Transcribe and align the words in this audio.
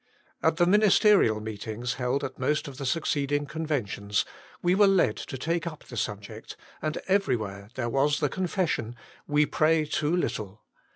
At 0.41 0.57
the 0.57 0.65
ministerial 0.65 1.39
meetings 1.39 1.93
held 1.93 2.23
at 2.23 2.39
most 2.39 2.67
of 2.67 2.79
the 2.79 2.87
succeeding 2.87 3.45
conventions, 3.45 4.25
we 4.63 4.73
were 4.73 4.87
led 4.87 5.15
to 5.17 5.37
take 5.37 5.67
up 5.67 5.83
the 5.83 5.95
subject, 5.95 6.57
and 6.81 6.97
everywhere 7.07 7.69
there 7.75 7.87
was 7.87 8.19
the 8.19 8.27
confession: 8.27 8.95
We 9.27 9.45
pray 9.45 9.85
too 9.85 10.15
little 10.17 10.63